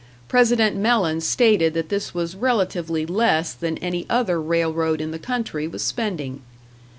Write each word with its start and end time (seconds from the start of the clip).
(President 0.27 0.75
Mellen 0.75 1.21
stated 1.21 1.75
that 1.75 1.89
this 1.89 2.11
was 2.11 2.35
relatively 2.35 3.05
less 3.05 3.53
than 3.53 3.77
any 3.77 4.07
other 4.09 4.41
railroad 4.41 4.99
in 4.99 5.11
the 5.11 5.19
country 5.19 5.67
was 5.67 5.83
spending). 5.83 6.41